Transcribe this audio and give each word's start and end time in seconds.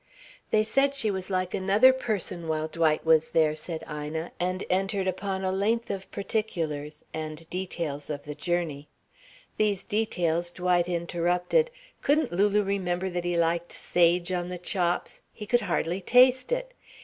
"They 0.49 0.63
said 0.63 0.95
she 0.95 1.11
was 1.11 1.29
like 1.29 1.53
another 1.53 1.93
person 1.93 2.47
while 2.47 2.67
Dwight 2.67 3.05
was 3.05 3.29
there," 3.29 3.53
said 3.53 3.83
Ina, 3.87 4.31
and 4.39 4.63
entered 4.67 5.07
upon 5.07 5.43
a 5.43 5.51
length 5.51 5.91
of 5.91 6.09
particulars, 6.09 7.05
and 7.13 7.47
details 7.51 8.09
of 8.09 8.23
the 8.23 8.33
journey. 8.33 8.87
These 9.57 9.83
details 9.83 10.49
Dwight 10.49 10.89
interrupted: 10.89 11.69
Couldn't 12.01 12.31
Lulu 12.31 12.63
remember 12.63 13.11
that 13.11 13.25
he 13.25 13.37
liked 13.37 13.71
sage 13.71 14.31
on 14.31 14.49
the 14.49 14.57
chops? 14.57 15.21
He 15.31 15.45
could 15.45 15.61
hardly 15.61 16.01
taste 16.01 16.51
it. 16.51 16.73